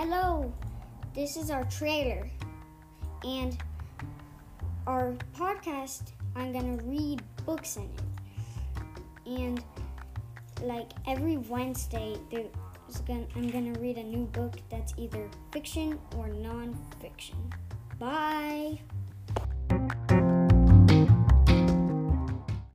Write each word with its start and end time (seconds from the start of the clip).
Hello, 0.00 0.52
this 1.12 1.36
is 1.36 1.50
our 1.50 1.64
trailer. 1.64 2.30
And 3.24 3.58
our 4.86 5.16
podcast, 5.36 6.12
I'm 6.36 6.52
gonna 6.52 6.80
read 6.84 7.20
books 7.44 7.78
in 7.78 7.82
it. 7.82 9.40
And 9.40 9.64
like 10.62 10.92
every 11.08 11.38
Wednesday, 11.38 12.16
gonna, 12.30 13.26
I'm 13.34 13.50
gonna 13.50 13.76
read 13.80 13.98
a 13.98 14.04
new 14.04 14.26
book 14.26 14.54
that's 14.70 14.94
either 14.96 15.28
fiction 15.50 15.98
or 16.16 16.28
non 16.28 16.78
fiction. 17.00 17.52
Bye. 17.98 18.78